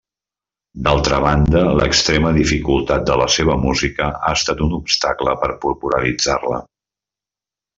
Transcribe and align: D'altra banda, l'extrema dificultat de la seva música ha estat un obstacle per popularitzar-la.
D'altra 0.85 1.19
banda, 1.25 1.59
l'extrema 1.79 2.31
dificultat 2.39 3.05
de 3.09 3.19
la 3.23 3.27
seva 3.35 3.59
música 3.67 4.09
ha 4.29 4.33
estat 4.41 4.65
un 4.69 4.75
obstacle 4.79 5.37
per 5.45 5.51
popularitzar-la. 5.67 6.59